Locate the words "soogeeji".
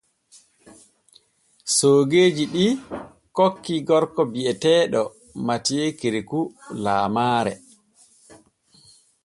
1.75-2.43